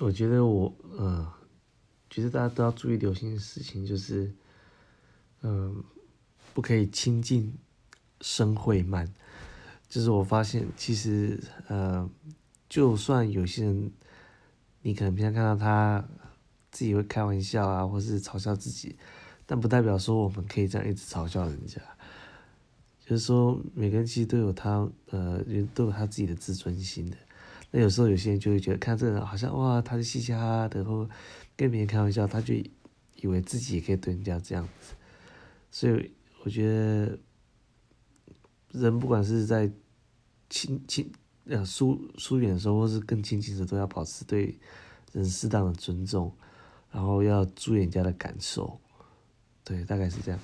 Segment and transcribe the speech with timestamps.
[0.00, 1.30] 我觉得我，呃，
[2.08, 4.32] 觉得大家都要注意留心的事情就是，
[5.42, 5.84] 嗯、呃，
[6.54, 7.54] 不可以亲近
[8.22, 9.12] 生会慢。
[9.90, 12.08] 就是我发现，其实，呃，
[12.66, 13.92] 就算有些人，
[14.80, 16.02] 你可能平常看到他
[16.70, 18.96] 自己会开玩笑啊，或是嘲笑自己，
[19.44, 21.78] 但不代表说我们可以这样一直嘲笑人家。
[23.04, 25.44] 就是说，每个人其实都有他，呃，
[25.74, 27.16] 都有他自己的自尊心的。
[27.70, 31.08] 那有时候有些人就会觉得看这个人好像哇，他是嘻嘻哈哈的，然后
[31.56, 32.54] 跟别人开玩笑，他就
[33.16, 34.94] 以为自己也可以对人家这样子。
[35.70, 36.12] 所以
[36.42, 37.18] 我觉得
[38.72, 39.70] 人不管是在
[40.48, 41.12] 亲亲
[41.44, 44.58] 呃疏疏远的时候，或是更亲近的时候，都要保持对
[45.12, 46.34] 人适当的尊重，
[46.90, 48.80] 然后要注意人家的感受。
[49.62, 50.40] 对，大概是这样。